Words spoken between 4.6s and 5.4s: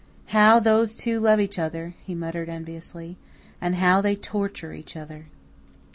each other!"